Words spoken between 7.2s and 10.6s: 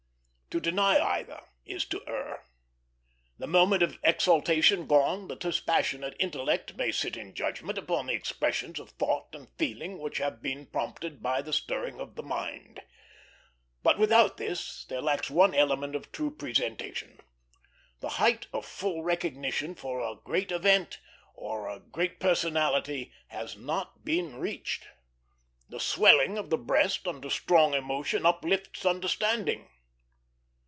judgment upon the expressions of thought and feeling which have